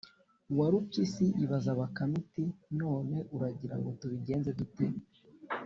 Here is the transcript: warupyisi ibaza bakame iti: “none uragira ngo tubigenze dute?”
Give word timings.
warupyisi 0.57 1.25
ibaza 1.43 1.71
bakame 1.79 2.15
iti: 2.23 2.43
“none 2.79 3.15
uragira 3.35 3.75
ngo 3.79 3.89
tubigenze 3.99 4.49
dute?” 4.59 4.85